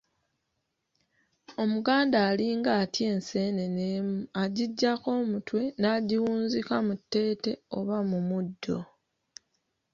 [1.63, 8.79] Omuganda alinga atya enseenene emu agiggyako omutwe n'agiwunzika mu tteete oba mu muddo.